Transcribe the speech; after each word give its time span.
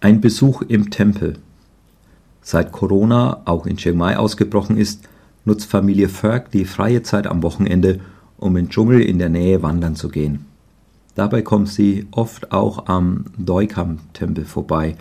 Ein 0.00 0.20
Besuch 0.20 0.62
im 0.62 0.90
Tempel. 0.90 1.38
Seit 2.40 2.70
Corona 2.70 3.42
auch 3.46 3.66
in 3.66 3.78
Chiang 3.78 3.96
Mai 3.96 4.16
ausgebrochen 4.16 4.76
ist, 4.76 5.08
nutzt 5.44 5.68
Familie 5.68 6.08
Ferg 6.08 6.52
die 6.52 6.66
freie 6.66 7.02
Zeit 7.02 7.26
am 7.26 7.42
Wochenende, 7.42 7.98
um 8.36 8.56
im 8.56 8.68
Dschungel 8.68 9.00
in 9.00 9.18
der 9.18 9.28
Nähe 9.28 9.60
wandern 9.60 9.96
zu 9.96 10.08
gehen. 10.08 10.46
Dabei 11.16 11.42
kommt 11.42 11.68
sie 11.68 12.06
oft 12.12 12.52
auch 12.52 12.86
am 12.86 13.24
Doikam-Tempel 13.38 14.44
vorbei. 14.44 14.96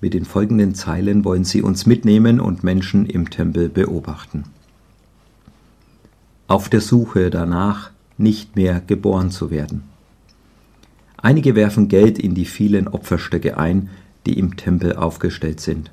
Mit 0.00 0.14
den 0.14 0.24
folgenden 0.24 0.74
Zeilen 0.74 1.22
wollen 1.26 1.44
sie 1.44 1.60
uns 1.60 1.84
mitnehmen 1.84 2.40
und 2.40 2.64
Menschen 2.64 3.04
im 3.04 3.28
Tempel 3.28 3.68
beobachten. 3.68 4.44
Auf 6.46 6.70
der 6.70 6.80
Suche 6.80 7.28
danach, 7.28 7.90
nicht 8.16 8.56
mehr 8.56 8.80
geboren 8.80 9.30
zu 9.30 9.50
werden. 9.50 9.82
Einige 11.20 11.56
werfen 11.56 11.88
Geld 11.88 12.18
in 12.18 12.34
die 12.34 12.44
vielen 12.44 12.86
Opferstöcke 12.86 13.58
ein, 13.58 13.90
die 14.26 14.38
im 14.38 14.56
Tempel 14.56 14.96
aufgestellt 14.96 15.60
sind. 15.60 15.90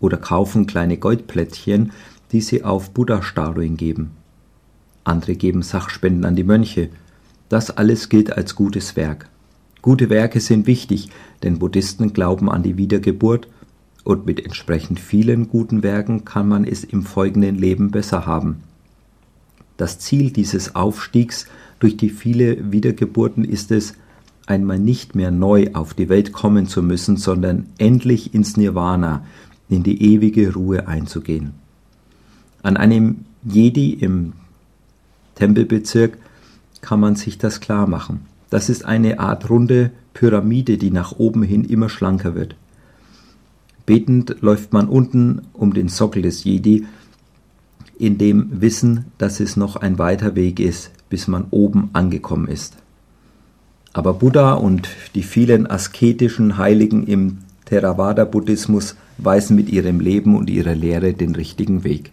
Oder 0.00 0.16
kaufen 0.16 0.66
kleine 0.66 0.96
Goldplättchen, 0.96 1.92
die 2.32 2.40
sie 2.40 2.64
auf 2.64 2.90
Buddha-Statuen 2.90 3.76
geben. 3.76 4.10
Andere 5.04 5.36
geben 5.36 5.62
Sachspenden 5.62 6.24
an 6.24 6.36
die 6.36 6.44
Mönche. 6.44 6.88
Das 7.48 7.70
alles 7.70 8.08
gilt 8.08 8.32
als 8.32 8.54
gutes 8.54 8.96
Werk. 8.96 9.28
Gute 9.82 10.08
Werke 10.08 10.40
sind 10.40 10.66
wichtig, 10.66 11.10
denn 11.42 11.58
Buddhisten 11.58 12.12
glauben 12.12 12.50
an 12.50 12.62
die 12.62 12.78
Wiedergeburt 12.78 13.48
und 14.02 14.26
mit 14.26 14.44
entsprechend 14.44 14.98
vielen 14.98 15.48
guten 15.48 15.82
Werken 15.82 16.24
kann 16.24 16.48
man 16.48 16.64
es 16.64 16.84
im 16.84 17.02
folgenden 17.02 17.56
Leben 17.56 17.90
besser 17.90 18.26
haben. 18.26 18.62
Das 19.76 19.98
Ziel 19.98 20.30
dieses 20.30 20.74
Aufstiegs 20.74 21.46
durch 21.80 21.96
die 21.96 22.10
viele 22.10 22.72
Wiedergeburten 22.72 23.44
ist 23.44 23.70
es, 23.70 23.94
einmal 24.46 24.78
nicht 24.78 25.14
mehr 25.14 25.30
neu 25.30 25.70
auf 25.72 25.94
die 25.94 26.08
Welt 26.08 26.32
kommen 26.32 26.66
zu 26.66 26.82
müssen, 26.82 27.16
sondern 27.16 27.66
endlich 27.78 28.34
ins 28.34 28.56
Nirvana, 28.56 29.24
in 29.68 29.82
die 29.82 30.02
ewige 30.02 30.52
Ruhe 30.52 30.86
einzugehen. 30.86 31.52
An 32.62 32.76
einem 32.76 33.24
Jedi 33.42 33.92
im 33.92 34.32
Tempelbezirk 35.34 36.18
kann 36.80 37.00
man 37.00 37.16
sich 37.16 37.38
das 37.38 37.60
klar 37.60 37.86
machen. 37.86 38.20
Das 38.50 38.68
ist 38.68 38.84
eine 38.84 39.18
Art 39.18 39.50
runde 39.50 39.90
Pyramide, 40.12 40.78
die 40.78 40.90
nach 40.90 41.12
oben 41.18 41.42
hin 41.42 41.64
immer 41.64 41.88
schlanker 41.88 42.34
wird. 42.34 42.56
Betend 43.86 44.36
läuft 44.40 44.72
man 44.72 44.88
unten 44.88 45.42
um 45.52 45.74
den 45.74 45.88
Sockel 45.88 46.22
des 46.22 46.44
Jedi, 46.44 46.86
in 47.98 48.18
dem 48.18 48.60
Wissen, 48.60 49.06
dass 49.18 49.40
es 49.40 49.56
noch 49.56 49.76
ein 49.76 49.98
weiter 49.98 50.34
Weg 50.34 50.60
ist, 50.60 50.90
bis 51.10 51.28
man 51.28 51.46
oben 51.50 51.90
angekommen 51.92 52.48
ist. 52.48 52.76
Aber 53.94 54.12
Buddha 54.12 54.54
und 54.54 54.88
die 55.14 55.22
vielen 55.22 55.68
asketischen 55.68 56.58
Heiligen 56.58 57.06
im 57.06 57.38
Theravada-Buddhismus 57.66 58.96
weisen 59.18 59.54
mit 59.54 59.70
ihrem 59.70 60.00
Leben 60.00 60.36
und 60.36 60.50
ihrer 60.50 60.74
Lehre 60.74 61.14
den 61.14 61.34
richtigen 61.36 61.84
Weg. 61.84 62.10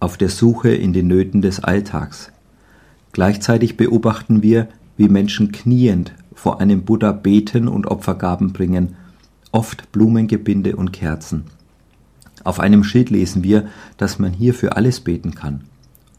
Auf 0.00 0.16
der 0.16 0.30
Suche 0.30 0.70
in 0.70 0.94
den 0.94 1.08
Nöten 1.08 1.42
des 1.42 1.62
Alltags. 1.62 2.32
Gleichzeitig 3.12 3.76
beobachten 3.76 4.42
wir, 4.42 4.68
wie 4.96 5.08
Menschen 5.10 5.52
kniend 5.52 6.14
vor 6.34 6.58
einem 6.58 6.82
Buddha 6.84 7.12
beten 7.12 7.68
und 7.68 7.86
Opfergaben 7.86 8.54
bringen, 8.54 8.96
oft 9.52 9.92
Blumengebinde 9.92 10.74
und 10.74 10.94
Kerzen. 10.94 11.44
Auf 12.44 12.60
einem 12.60 12.82
Schild 12.82 13.10
lesen 13.10 13.44
wir, 13.44 13.68
dass 13.98 14.18
man 14.18 14.32
hier 14.32 14.54
für 14.54 14.74
alles 14.74 15.00
beten 15.00 15.34
kann, 15.34 15.60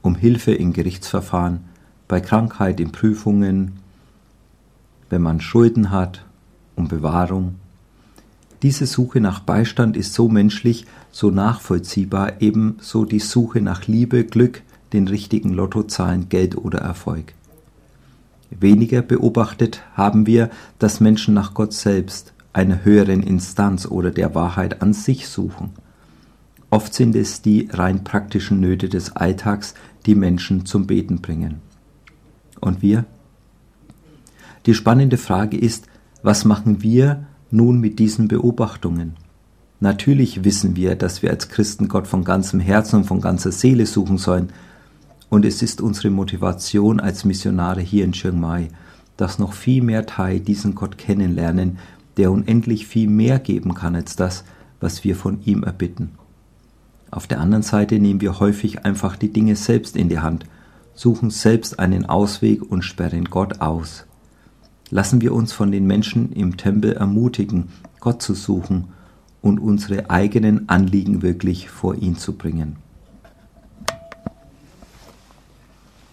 um 0.04 0.14
Hilfe 0.14 0.54
in 0.54 0.74
Gerichtsverfahren, 0.74 1.62
bei 2.08 2.22
Krankheit, 2.22 2.80
in 2.80 2.92
Prüfungen, 2.92 3.73
wenn 5.09 5.22
man 5.22 5.42
Schulden 5.42 5.92
hat, 5.92 6.26
um 6.76 6.88
Bewahrung. 6.88 7.56
Diese 8.62 8.86
Suche 8.86 9.20
nach 9.20 9.42
Beistand 9.42 9.98
ist 9.98 10.14
so 10.14 10.30
menschlich, 10.30 10.86
so 11.12 11.32
nachvollziehbar, 11.32 12.42
ebenso 12.42 13.05
die 13.05 13.20
Suche 13.20 13.61
nach 13.61 13.88
Liebe, 13.88 14.23
Glück, 14.23 14.61
den 14.94 15.08
richtigen 15.08 15.54
Lottozahlen, 15.54 16.30
Geld 16.30 16.55
oder 16.55 16.80
Erfolg. 16.80 17.33
Weniger 18.50 19.02
beobachtet 19.02 19.82
haben 19.95 20.26
wir, 20.26 20.50
dass 20.80 21.00
Menschen 21.00 21.33
nach 21.33 21.54
Gott 21.54 21.73
selbst, 21.73 22.33
einer 22.54 22.86
höheren 22.86 23.23
Instanz 23.23 23.86
oder 23.86 24.11
der 24.11 24.36
Wahrheit 24.36 24.82
an 24.82 24.94
sich 24.94 25.27
suchen. 25.27 25.72
Oft 26.70 26.94
sind 26.94 27.16
es 27.16 27.42
die 27.42 27.67
rein 27.72 28.04
praktischen 28.04 28.60
Nöte 28.60 28.89
des 28.89 29.16
Alltags, 29.16 29.73
die 30.06 30.16
Menschen 30.16 30.66
zum 30.66 30.88
Beten 30.88 31.22
bringen. 31.22 31.61
Und 32.64 32.82
wir? 32.82 33.06
Die 34.66 34.74
spannende 34.74 35.18
Frage 35.18 35.58
ist, 35.58 35.88
was 36.22 36.46
machen 36.46 36.82
wir 36.82 37.26
nun 37.52 37.82
mit 37.82 38.00
diesen 38.00 38.30
Beobachtungen? 38.30 39.18
Natürlich 39.82 40.46
wissen 40.46 40.78
wir, 40.78 40.96
dass 40.96 41.22
wir 41.22 41.30
als 41.30 41.50
Christen 41.50 41.90
Gott 41.90 42.08
von 42.08 42.24
ganzem 42.24 42.62
Herzen 42.62 42.98
und 42.98 43.04
von 43.04 43.20
ganzer 43.20 43.52
Seele 43.52 43.86
suchen 43.86 44.18
sollen. 44.18 44.54
Und 45.30 45.44
es 45.44 45.62
ist 45.62 45.82
unsere 45.82 46.10
Motivation 46.10 47.02
als 47.02 47.26
Missionare 47.26 47.82
hier 47.82 48.06
in 48.06 48.14
Chiang 48.14 48.40
Mai, 48.40 48.70
dass 49.18 49.40
noch 49.40 49.52
viel 49.52 49.84
mehr 49.84 50.06
Thai 50.06 50.40
diesen 50.40 50.74
Gott 50.74 50.98
kennenlernen, 50.98 51.80
der 52.16 52.32
unendlich 52.32 52.88
viel 52.88 53.10
mehr 53.10 53.40
geben 53.40 53.74
kann 53.74 53.95
als 53.95 54.16
das, 54.16 54.45
was 54.80 55.04
wir 55.04 55.18
von 55.18 55.42
ihm 55.44 55.64
erbitten. 55.64 56.12
Auf 57.12 57.28
der 57.28 57.42
anderen 57.42 57.64
Seite 57.64 58.00
nehmen 58.00 58.22
wir 58.22 58.40
häufig 58.40 58.86
einfach 58.86 59.18
die 59.18 59.34
Dinge 59.34 59.58
selbst 59.58 59.98
in 59.98 60.08
die 60.08 60.20
Hand 60.20 60.45
suchen 60.95 61.30
selbst 61.30 61.80
einen 61.80 62.05
Ausweg 62.05 62.61
und 62.61 62.83
sperren 62.83 63.26
Gott 63.26 63.61
aus. 63.61 64.05
Lassen 64.89 65.21
wir 65.21 65.33
uns 65.33 65.54
von 65.54 65.71
den 65.71 65.87
Menschen 65.87 66.31
im 66.33 66.58
Tempel 66.58 66.93
ermutigen, 66.93 67.70
Gott 67.99 68.21
zu 68.21 68.33
suchen 68.33 68.89
und 69.42 69.59
unsere 69.59 70.09
eigenen 70.09 70.70
Anliegen 70.70 71.21
wirklich 71.21 71.70
vor 71.70 71.95
ihn 71.95 72.15
zu 72.15 72.33
bringen. 72.33 72.77